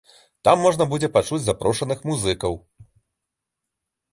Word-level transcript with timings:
Там 0.47 0.63
можна 0.65 0.87
будзе 0.93 1.09
пачуць 1.17 1.39
запрошаных 1.43 1.99
музыкаў. 2.13 2.59